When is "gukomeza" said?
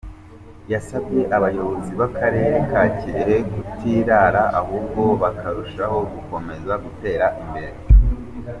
6.13-6.73